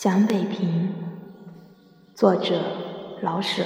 [0.00, 0.92] 想北平，
[2.14, 2.54] 作者
[3.22, 3.64] 老舍。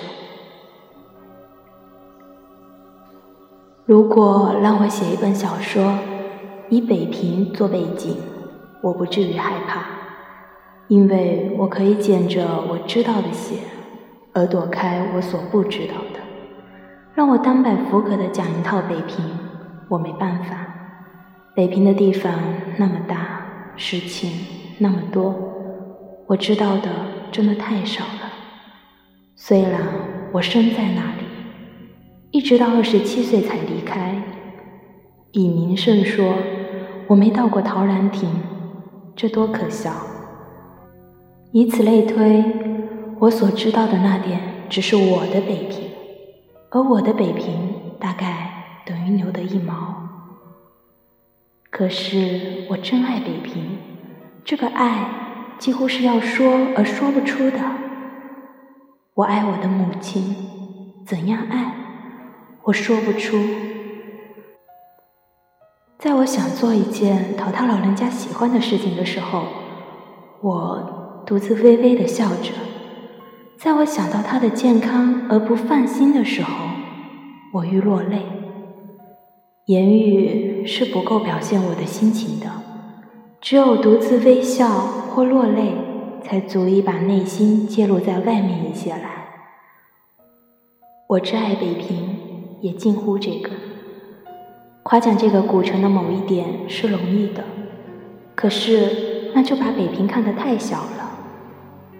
[3.84, 5.98] 如果让我写一本小说，
[6.70, 8.16] 以北平做背景，
[8.82, 9.84] 我不至于害怕，
[10.88, 13.56] 因为我可以捡着我知道的写，
[14.32, 16.20] 而躲开我所不知道的。
[17.14, 19.22] 让我单摆浮可的讲一套北平，
[19.88, 20.81] 我没办法。
[21.54, 22.32] 北平的地方
[22.78, 24.30] 那么大，事情
[24.78, 25.34] 那么多。
[26.26, 26.88] 我知道的
[27.30, 28.32] 真的太少了。
[29.36, 29.82] 虽然
[30.32, 31.26] 我生在那里，
[32.30, 34.16] 一直到二十七岁才离开。
[35.32, 36.34] 以名胜说，
[37.06, 38.30] 我没到过陶然亭，
[39.14, 39.90] 这多可笑！
[41.52, 42.42] 以此类推，
[43.18, 45.90] 我所知道的那点只是我的北平，
[46.70, 47.54] 而我的北平
[48.00, 50.01] 大概等于牛的一毛。
[51.72, 53.78] 可是我真爱北平，
[54.44, 55.18] 这个爱。
[55.58, 57.58] 几乎是要说而说不出的。
[59.14, 60.34] 我爱我的母亲，
[61.06, 61.72] 怎样爱？
[62.64, 63.38] 我说不出。
[65.98, 69.44] 在我想做一件讨他老人家喜欢的事情的时候，
[70.42, 72.52] 我独自微微的笑着；
[73.56, 76.52] 在我想到他的健康而不放心的时候，
[77.54, 78.20] 我欲落泪。
[79.66, 82.46] 言语是不够表现我的心情的，
[83.40, 85.02] 只有独自微笑。
[85.12, 85.74] 或落泪，
[86.24, 89.26] 才足以把内心揭露在外面一些来。
[91.06, 92.16] 我挚爱北平，
[92.62, 93.50] 也近乎这个。
[94.82, 97.44] 夸奖这个古城的某一点是容易的，
[98.34, 101.10] 可是那就把北平看得太小了。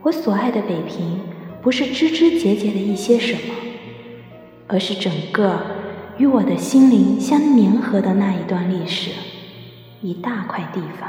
[0.01, 1.21] 我所爱的北平，
[1.61, 3.55] 不是枝枝节节的一些什么，
[4.69, 5.61] 而是整个
[6.19, 9.11] 与我的心灵相粘合的那一段历史，
[10.03, 11.09] 一大块地方。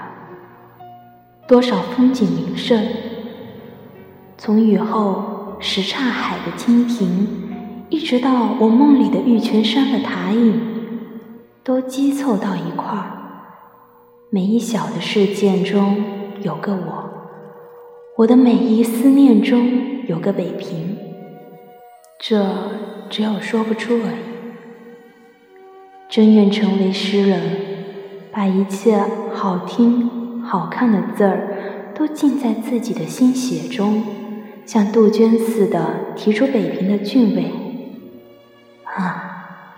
[1.45, 2.82] 多少风景名胜，
[4.38, 7.27] 从雨后什刹海的蜻蜓，
[7.89, 10.61] 一直到我梦里的玉泉山的塔影，
[11.64, 13.11] 都积凑到一块儿。
[14.30, 16.02] 每一小的事件中
[16.42, 17.10] 有个我，
[18.20, 20.98] 我的每一思念中有个北平，
[22.17, 22.42] 这
[23.10, 24.33] 只有说不出而已。
[26.14, 27.42] 真愿成为诗人，
[28.32, 29.04] 把一切
[29.34, 30.44] 好听。
[30.44, 34.04] 好看的字儿都浸在自己的心血中，
[34.64, 37.52] 像杜鹃似的提出北平的俊伟。
[38.84, 39.72] 啊，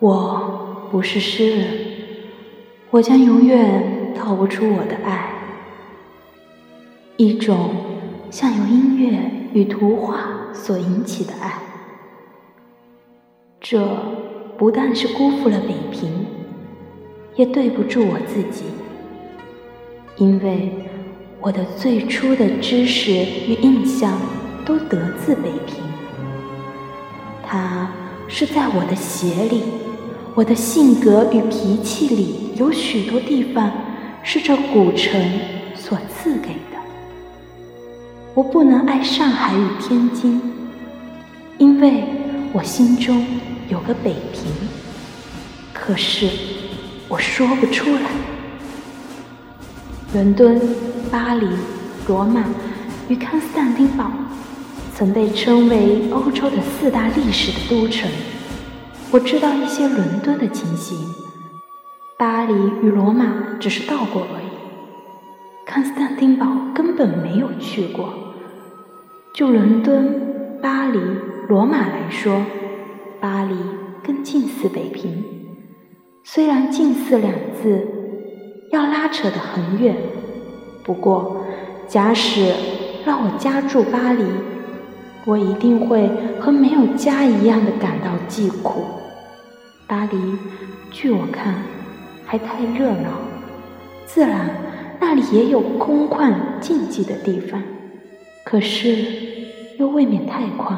[0.00, 1.68] 我不是诗人，
[2.90, 5.34] 我将永远逃不出我的爱，
[7.16, 7.76] 一种
[8.28, 9.20] 像由音乐
[9.52, 10.18] 与图画
[10.52, 11.60] 所引起的爱。
[13.60, 13.86] 这
[14.60, 16.10] 不但是辜负了北平，
[17.34, 18.64] 也对不住我自己。
[20.18, 20.70] 因为
[21.40, 24.20] 我的最初的知识与印象
[24.66, 25.76] 都得自北平，
[27.42, 27.90] 它
[28.28, 29.62] 是在我的血里，
[30.34, 33.72] 我的性格与脾气里有许多地方
[34.22, 35.18] 是这古城
[35.74, 36.76] 所赐给的。
[38.34, 40.38] 我不能爱上海与天津，
[41.56, 42.04] 因为
[42.52, 43.24] 我心中
[43.70, 44.50] 有个北平，
[45.72, 46.28] 可是
[47.08, 48.10] 我说不出来。
[50.12, 50.60] 伦敦、
[51.08, 51.46] 巴黎、
[52.08, 52.44] 罗马
[53.08, 54.10] 与康斯坦丁堡
[54.92, 58.10] 曾被称为欧洲的四大历史的都城。
[59.12, 60.98] 我知道一些伦敦的情形，
[62.18, 62.52] 巴黎
[62.82, 64.50] 与罗马只是到过而已。
[65.64, 68.12] 康斯坦丁堡根本没有去过。
[69.32, 70.98] 就伦敦、巴黎、
[71.48, 72.44] 罗马来说，
[73.20, 73.54] 巴黎
[74.02, 75.24] 更近似北平。
[76.24, 77.32] 虽然“近似”两
[77.62, 77.86] 字。
[78.72, 79.96] 要拉扯得很远，
[80.84, 81.44] 不过，
[81.88, 82.54] 假使
[83.04, 84.22] 让我家住巴黎，
[85.24, 86.08] 我一定会
[86.38, 88.84] 和没有家一样的感到寂苦。
[89.88, 90.16] 巴黎，
[90.92, 91.56] 据我看，
[92.24, 93.10] 还太热闹，
[94.06, 94.48] 自然
[95.00, 97.60] 那里也有空旷静寂的地方，
[98.44, 99.04] 可是
[99.80, 100.76] 又未免太旷，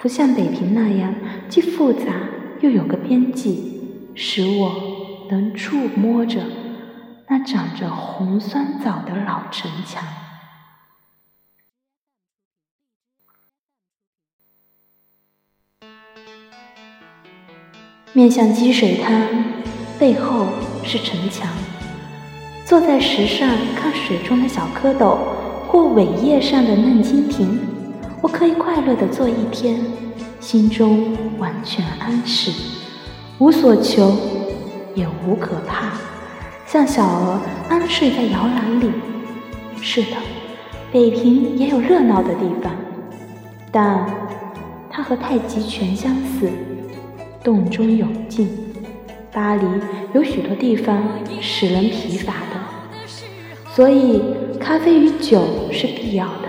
[0.00, 1.12] 不像北平那样
[1.48, 2.06] 既复杂
[2.60, 3.80] 又有个边际，
[4.14, 6.40] 使我能触摸着。
[7.28, 10.02] 那长着红酸枣的老城墙，
[18.12, 19.28] 面向积水滩，
[19.98, 20.46] 背后
[20.84, 21.50] 是城墙。
[22.64, 25.18] 坐在石上看水中的小蝌蚪
[25.66, 27.58] 或苇叶上的嫩蜻蜓，
[28.20, 29.80] 我可以快乐的坐一天，
[30.40, 32.50] 心中完全安适，
[33.38, 34.12] 无所求，
[34.94, 35.92] 也无可怕。
[36.66, 38.90] 像小鹅安睡在摇篮里。
[39.80, 40.16] 是的，
[40.92, 42.72] 北平也有热闹的地方，
[43.70, 44.04] 但
[44.90, 46.50] 它和太极拳相似，
[47.44, 48.48] 动中有静。
[49.32, 49.62] 巴黎
[50.14, 51.00] 有许多地方
[51.40, 53.06] 使人疲乏的，
[53.72, 54.20] 所以
[54.58, 56.47] 咖啡与酒是必要的，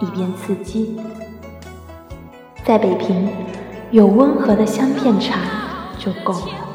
[0.00, 0.96] 以便刺激。
[2.64, 3.28] 在北平，
[3.90, 5.38] 有温和的香片茶
[5.98, 6.68] 就够了。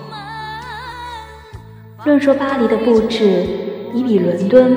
[2.05, 3.45] 论说巴黎的布置，
[3.93, 4.75] 已比伦敦、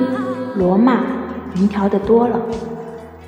[0.55, 1.03] 罗马
[1.55, 2.39] 云调的多了，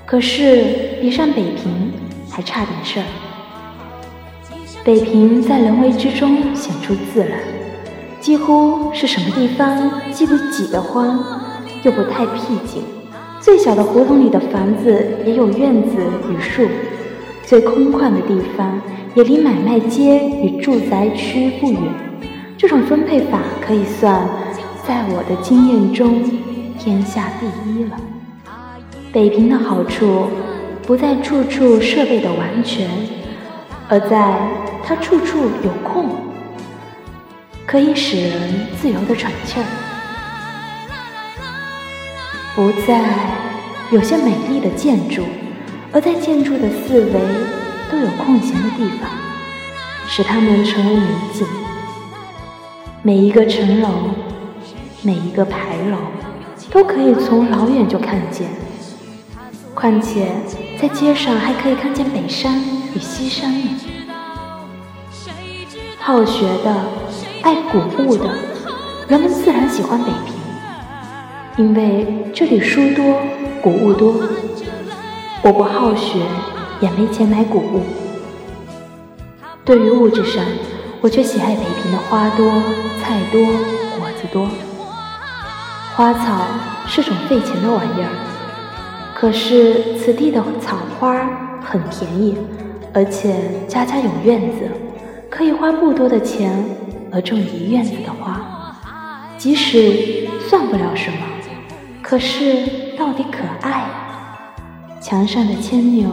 [0.06, 1.92] 可是比上北平
[2.30, 3.06] 还差点事儿。
[4.84, 7.40] 北平在人为之中显出自然，
[8.22, 11.20] 几乎是什么地方既不挤得慌，
[11.84, 12.84] 又不太僻静。
[13.42, 15.98] 最小的胡同里的房子也有院子
[16.30, 16.68] 与树，
[17.44, 18.82] 最空旷的地方
[19.16, 21.82] 也离买卖街与住宅区不远。
[22.58, 24.28] 这种分配法可以算
[24.86, 26.22] 在我的经验中
[26.78, 27.98] 天下第一了。
[29.12, 30.28] 北平的好处
[30.86, 32.90] 不在处处设备的完全，
[33.88, 34.38] 而在。
[34.82, 36.06] 它处处有空，
[37.68, 38.32] 可以使人
[38.82, 39.66] 自由的喘气儿；
[42.60, 43.02] 不在
[43.90, 45.24] 有些美丽的建筑，
[45.94, 47.14] 而在建筑的四围
[47.90, 49.10] 都有空闲的地方，
[50.10, 51.48] 使它们成为美景。
[53.02, 54.10] 每一个城楼，
[55.02, 56.00] 每一个牌楼，
[56.70, 58.50] 都可以从老远就看见。
[59.74, 60.28] 况且
[60.82, 62.62] 在街上还可以看见北山
[62.94, 63.70] 与西山呢。
[65.98, 66.76] 好学的，
[67.42, 68.30] 爱古物的，
[69.08, 70.36] 人们自然喜欢北平，
[71.58, 73.22] 因为这里书多，
[73.62, 74.16] 古物多。
[75.42, 76.20] 我不好学，
[76.80, 77.82] 也没钱买古物。
[79.66, 80.44] 对于物质上，
[81.02, 82.50] 我却喜爱北平的花多、
[83.02, 83.42] 菜多、
[83.98, 84.50] 果子多。
[85.96, 86.46] 花草
[86.88, 88.10] 是种费钱的玩意儿，
[89.14, 91.14] 可是此地的草花
[91.64, 92.38] 很便宜，
[92.94, 93.36] 而且
[93.68, 94.70] 家家有院子。
[95.30, 96.66] 可以花不多的钱
[97.12, 98.42] 而种一院子的花，
[99.38, 101.18] 即使算不了什么，
[102.10, 102.66] 可是
[102.98, 103.84] 到底可爱。
[105.00, 106.10] 墙上的牵牛，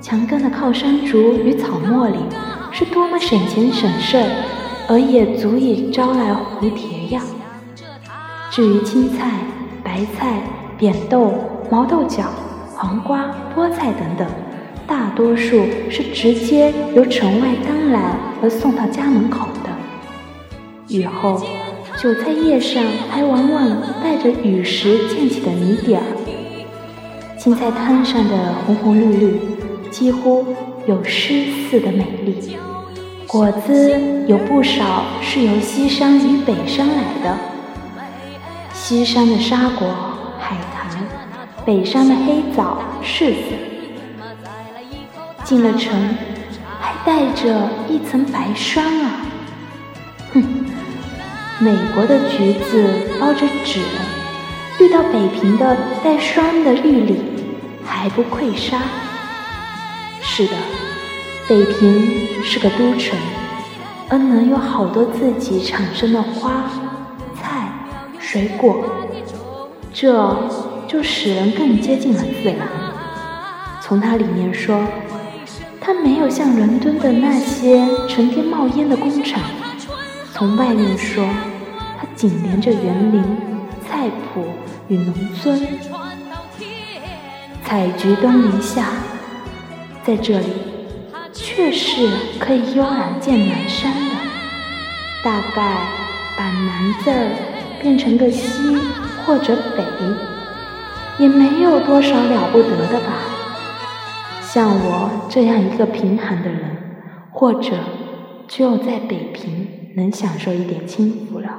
[0.00, 2.16] 墙根的靠山竹与草茉莉，
[2.72, 4.24] 是多么省钱省事，
[4.88, 7.20] 而也足以招来蝴蝶呀。
[8.50, 9.32] 至于青菜、
[9.82, 10.40] 白菜、
[10.78, 11.34] 扁豆、
[11.70, 12.22] 毛豆角、
[12.74, 14.26] 黄瓜、菠菜等等。
[14.86, 19.70] 大多数是直接由城外当来而送到家门口的。
[20.88, 21.42] 雨后，
[22.04, 26.04] 韭菜叶上还往往带着雨时溅起的泥点儿。
[27.38, 29.40] 青菜摊上的红红绿绿，
[29.90, 30.44] 几乎
[30.86, 32.58] 有诗似的美丽。
[33.26, 33.98] 果子
[34.28, 37.38] 有不少是由西山与北山来的，
[38.74, 39.88] 西山的沙果、
[40.38, 41.00] 海棠，
[41.64, 43.40] 北山的黑枣、柿子。
[45.42, 45.90] 进了城，
[46.78, 49.24] 还带着一层白霜啊！
[50.34, 50.66] 哼，
[51.64, 52.84] 美国的橘子
[53.18, 53.80] 包着纸，
[54.78, 55.74] 遇到北平的
[56.04, 57.22] 带霜的玉里，
[57.82, 58.82] 还不溃沙。
[60.20, 60.52] 是的，
[61.48, 63.18] 北平是个都城，
[64.10, 66.70] 而能有好多自己产生的花、
[67.40, 67.72] 菜、
[68.18, 68.84] 水果，
[69.90, 70.36] 这
[70.86, 72.68] 就使人更接近了自然。
[73.80, 74.86] 从它里面说。
[75.86, 79.38] 它没有像伦敦的那些成天冒烟的工厂。
[80.32, 81.22] 从外面说，
[82.04, 83.24] 它紧连着园林、
[83.88, 84.44] 菜圃
[84.88, 85.58] 与农村。
[87.64, 88.88] 采菊东篱下，
[90.04, 90.44] 在这里，
[91.32, 92.06] 确是
[92.38, 94.10] 可以悠然见南山的。
[95.24, 95.78] 大概
[96.36, 97.30] 把南字儿
[97.80, 98.76] 变成个西
[99.24, 99.82] 或者北，
[101.18, 103.22] 也没有多少了不得的吧。
[104.42, 106.76] 像我这样一个贫寒的人，
[107.30, 107.70] 或者
[108.46, 111.53] 只有在北平能享受一点清福了。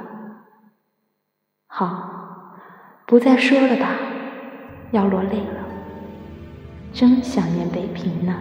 [1.78, 2.08] 好，
[3.04, 3.90] 不再说了吧，
[4.92, 5.60] 要落泪了，
[6.90, 8.34] 真想念北平呢。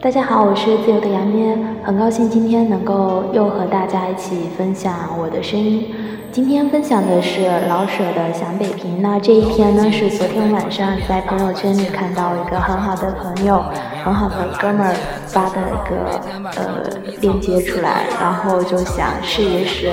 [0.00, 5.92] 大家好，我是自由的杨咩，很高兴今天能够又和大家一起分享我的声音。
[6.36, 8.98] 今天分享的是老舍的《想北平》。
[9.00, 13.64] 那这一篇呢，是昨天晚上在朋友圈里看到一个很好的朋友
[14.06, 14.94] 很好的哥们儿
[15.26, 16.20] 发的一个
[16.54, 16.88] 呃
[17.20, 19.90] 链接出来，然后就想试一试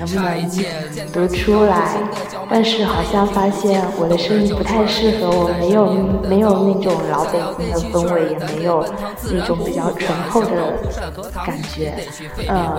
[0.00, 0.50] 能不能
[1.12, 2.02] 读出来，
[2.50, 5.86] 但是好像发现我的声音不太适合我，没有
[6.28, 8.84] 没有那种老北京的氛围，也没有
[9.32, 10.50] 那种比较醇厚的
[11.46, 11.94] 感觉，
[12.48, 12.76] 呃，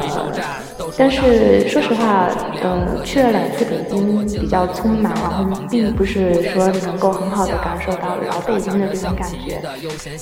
[0.98, 2.28] 但是说实话，
[2.62, 9.62] 呃，去了两次北京比较匆忙，然后并不是说能够很好的感受到老北京的这种感觉。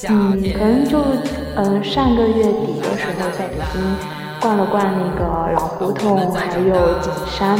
[0.10, 1.02] 嗯，可能就
[1.56, 3.82] 嗯上个月底的时候在北京
[4.42, 7.58] 逛了逛那个老胡同，还有景山，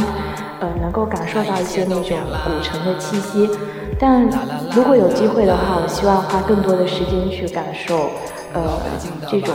[0.60, 3.48] 呃，能够感受到一些那种古城的气息。
[3.98, 4.28] 但
[4.72, 8.10] 如果有机会的话，我希望花更多的时间去感受。
[8.54, 8.80] 呃，
[9.30, 9.54] 这种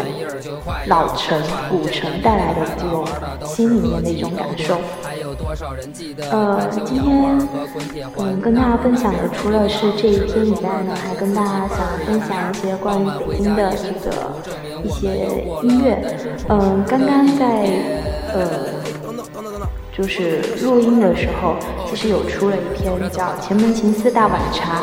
[0.88, 3.06] 老城、古城带来的这种
[3.46, 4.78] 心里面的一种感受。
[6.32, 7.38] 呃，今天
[8.18, 14.12] 嗯跟大家分享的，除了是这一篇以外呢，还跟大家想分享一些关于北京的这个
[14.84, 15.28] 一些
[15.64, 16.18] 音乐。
[16.50, 17.68] 嗯，刚刚在
[18.34, 18.48] 呃，
[19.96, 21.56] 就是录音的时候，
[21.90, 24.82] 其实有出了一篇叫《前门情思大碗茶》。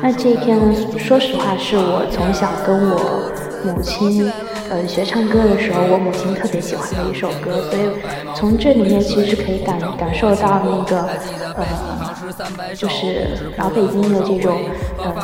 [0.00, 3.32] 那这一篇呢，说实话，是我从小跟我。
[3.72, 4.30] 母亲，
[4.70, 7.88] 呃，学唱歌的时候，我母亲特别喜欢的一首歌，所以
[8.34, 11.08] 从这里面其实可以感感受到那个，
[11.54, 14.58] 呃，就是老北京的这种，
[14.98, 15.14] 呃，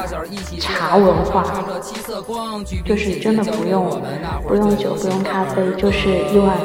[0.61, 1.45] 茶文化，
[2.85, 4.01] 就是真的不用
[4.47, 6.57] 不用酒，不用咖啡，就是一碗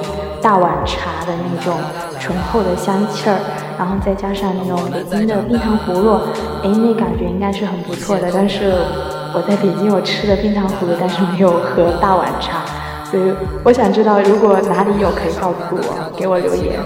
[0.42, 1.76] 大碗茶的那种
[2.20, 3.40] 醇厚的香气儿，
[3.78, 6.20] 然后再加上那种北京的冰糖葫芦，
[6.64, 8.74] 哎，那感觉应该是很不错的，但是。
[9.34, 12.66] 我在北京有吃的冰糖葫芦，但是没有喝大碗茶，
[13.10, 13.24] 所以
[13.64, 16.80] 我想知道，如果哪里有，可以告诉我，给我留言。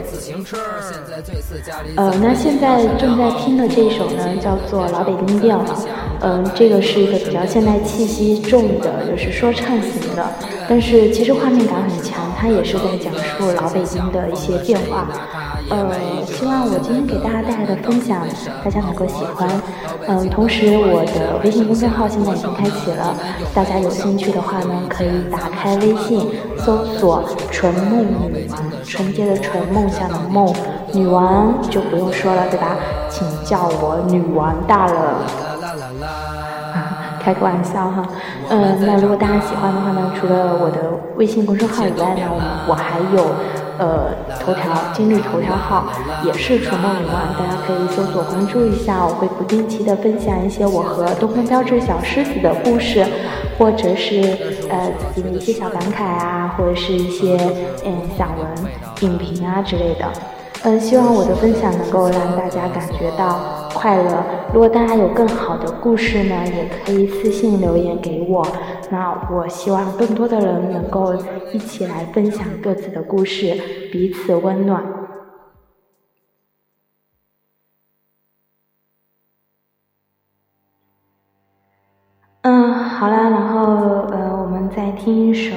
[1.95, 5.65] 呃，那现在正在听的这一首呢，叫做《老北京变了》。
[6.21, 10.25] 嗯，这个是一个比较现代气息重的，就是说唱型的，
[10.69, 15.07] 但是其实画面感很强，它也是在讲述老北京的一些变化。
[15.69, 15.88] 呃，
[16.25, 18.27] 希望我今天给大家带来的分享，
[18.62, 19.50] 大家能够喜欢。
[20.09, 23.15] 嗯，同时我的微信公众号现在已经开启了，
[23.55, 30.53] 大家有兴趣的话呢，可以打开微信搜索“纯梦女王”，纯洁的纯，梦想的梦，
[30.91, 32.75] 女王就不用说了，对吧？
[33.09, 35.15] 请叫我女王大了。
[37.23, 38.03] 开个玩笑哈，
[38.49, 43.33] 嗯，那如果大家喜欢的话呢，除了我的微信公众号以外呢，我我还有。
[43.79, 45.87] 呃，头条今日头条号
[46.23, 53.03] 也是纯梦女王，大家可以搜索关注一下，我会不定期的分享一些我和东方标志小狮子的故事，
[53.57, 54.37] 或者是
[54.69, 57.35] 呃自己的一些小感慨啊，或者是一些
[57.83, 58.47] 嗯散文、
[59.01, 60.05] 影评啊之类的。
[60.65, 63.39] 嗯，希望我的分享能够让大家感觉到
[63.73, 64.23] 快乐。
[64.53, 68.45] 如果大家有更好的故事呢，也可以私信留言给我。
[68.89, 71.15] 那我希望更多的人能够
[71.51, 73.55] 一起来分享各自的故事，
[73.91, 74.83] 彼此温暖。
[82.43, 83.61] 嗯，好了，然后
[84.11, 85.55] 呃，我们再听一首。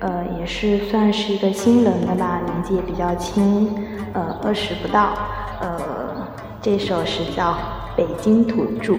[0.00, 3.72] 呃，也是算是一个新人的吧，年纪也比较轻，
[4.12, 5.14] 呃，二十不到。
[5.60, 6.21] 呃，
[6.62, 7.50] 这首是叫
[7.96, 8.92] 《北京土著》。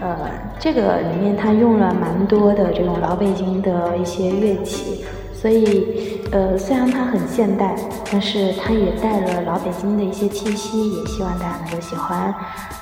[0.00, 0.16] 呃，
[0.58, 7.76] 这个里面他用了蛮多的这种老北京的一些乐器，所以呃，虽然它很现代，
[8.10, 12.34] 但是它也带了老北京的一些气息，也希望大家能够喜欢。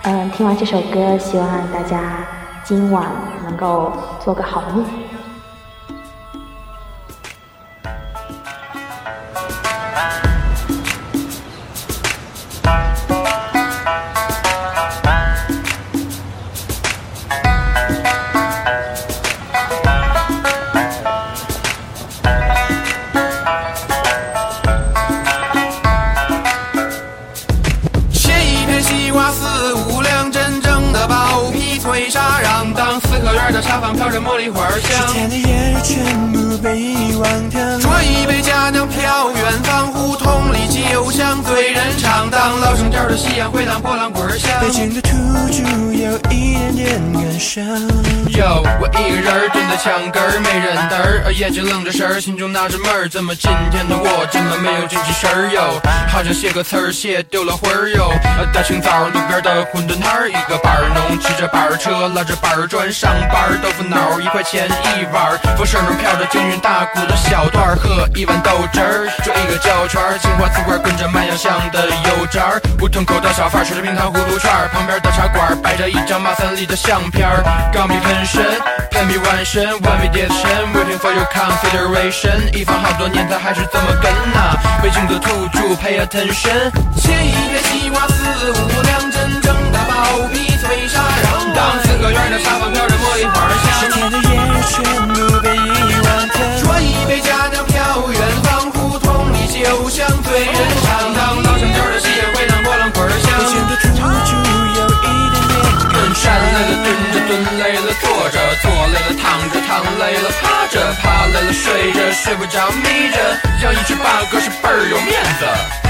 [0.04, 2.26] 嗯，听完这首歌，希望大家
[2.64, 3.04] 今晚
[3.44, 3.92] 能够
[4.24, 4.86] 做个好梦。
[34.50, 37.60] 坊飘着茉莉花香，十天的夜全部被遗忘掉。
[37.80, 39.92] 端一杯佳酿飘远方，
[40.28, 42.28] 胡同里酒香醉人肠。
[42.30, 45.10] 当老生角的夕阳回荡波浪滚响，北京的土
[45.48, 45.62] 著
[45.96, 47.64] 有一点点感伤。
[48.36, 55.80] 哟，我一个人蹲在墙根儿，没人搭儿，眼睛愣着神儿，心中纳着闷儿，怎么今天的我这么没有精气神儿哟？
[56.08, 58.12] 好像写个词儿写丢了魂儿哟。
[58.52, 62.92] 大清早路边的馄饨摊儿，一个板儿农骑着板儿车，拉着板儿砖。
[62.92, 69.08] 上班儿，豆腐脑一块钱一碗儿，风声中飘着京韵大鼓的小段儿，喝一碗豆汁儿，
[69.58, 78.44] 转一个胶圈，青花瓷罐跟着卖香的油渣儿，胡同口的小贩吃着冰糖葫芦串，旁边的茶馆摆着一张马三立的相片儿，钢笔喷身，
[78.90, 80.38] 喷笔完身，完美叠身
[80.74, 89.94] ，waiting for your consideration，一放好多年他还是这么跟呐，北京的土著 pay attention，切一片西瓜四五两，真正的包
[90.32, 93.34] 皮脆沙瓤，当四合院的沙发飘着茉莉花
[93.64, 94.24] 香，十天的夜
[94.68, 94.74] 全
[95.08, 95.58] 部被遗
[96.04, 96.38] 忘掉。
[96.62, 97.37] 转一杯佳酿飘远方，胡
[99.68, 103.28] 同里酒香醉人上，当老乡角的喜宴会当波浪棍响。
[103.38, 104.32] 我觉得突出
[104.80, 105.52] 有一点点
[105.92, 113.16] 蹲站累了蹲着，蹲累了坐着，坐累了躺着，躺累了趴着，趴累了睡着，睡不着眯着，
[113.62, 115.87] 让一只八哥是倍儿有面子。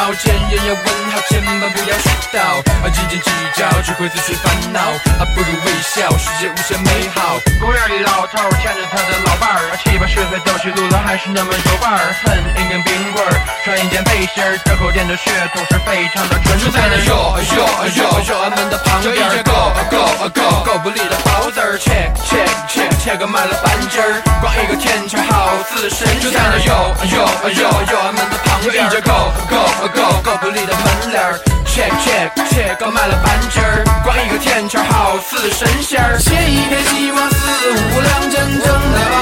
[0.00, 2.40] 貌，见人要问好，千万不要迟到。
[2.80, 4.80] 啊，斤斤计较只会自寻烦恼，
[5.20, 7.36] 啊，不如微笑，世界无限美好。
[7.60, 12.00] 公园里老头儿牵着他的老伴儿，七八十岁走起路来还是那么有伴儿。
[12.24, 16.58] 恨一根冰棍儿，穿一件背心儿，这口店的血统是非常的纯。
[16.58, 17.60] 就在那哟哟
[18.00, 19.52] 哟哟俺们的旁边儿，go
[19.92, 26.20] go go go 不离的包子儿，check check check check 个卖了半斤儿，光一个天桥好似神仙。
[26.20, 27.60] 就在那哟哟哟
[27.92, 29.56] 哟俺们的旁边儿，go go
[29.88, 36.18] go go 不离的门帘儿，check check check 刚买了半斤儿，光一个甜圈好似神仙儿。
[36.18, 39.19] 切一片西瓜四五两，真正的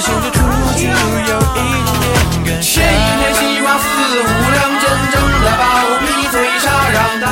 [0.00, 1.20] 表现着突出有一
[1.52, 1.60] 点
[2.00, 2.02] 点
[2.46, 2.80] 感切。
[2.80, 2.84] 一
[3.20, 3.84] 片西瓜四
[4.18, 5.62] 五两，真正的包
[6.00, 7.24] 皮脆沙瓤当。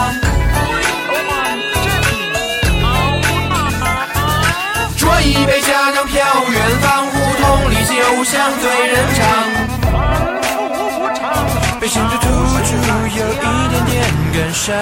[4.98, 6.14] 转一杯佳酿飘
[6.50, 7.90] 远方，胡同里酒
[8.24, 9.18] 香醉人肠。
[11.80, 12.26] 表现着突
[12.66, 12.68] 出
[13.16, 13.90] 有一点点
[14.34, 14.76] 感伤。